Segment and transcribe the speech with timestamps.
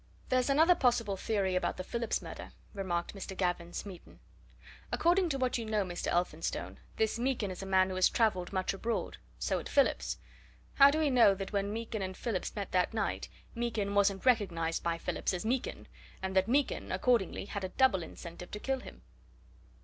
[0.29, 3.37] "There's another possible theory about the Phillips murder," remarked Mr.
[3.37, 4.19] Gavin Smeaton.
[4.91, 6.07] "According to what you know, Mr.
[6.07, 10.17] Elphinstone, this Meekin is a man who has travelled much abroad so had Phillips.
[10.73, 14.81] How do we know that when Meekin and Phillips met that night, Meekin wasn't recognized
[14.81, 15.87] by Phillips as Meekin
[16.19, 19.03] and that Meekin accordingly had a double incentive to kill him?"